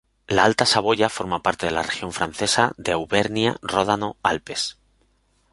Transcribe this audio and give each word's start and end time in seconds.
La 0.27 0.45
Alta 0.45 0.65
Saboya 0.65 1.09
forma 1.09 1.43
parte 1.43 1.67
de 1.67 1.71
la 1.73 1.83
región 1.83 2.11
francesa 2.11 2.73
de 2.77 2.91
Auvernia-Ródano-Alpes. 2.93 4.77